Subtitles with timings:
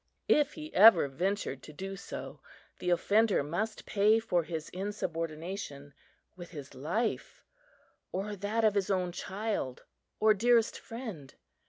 [0.27, 2.39] If he ever ventured to do so,
[2.79, 5.93] the offender must pay for his insubordination
[6.35, 7.43] with his life,
[8.11, 9.83] or that of his own child
[10.19, 11.35] or dearest friend.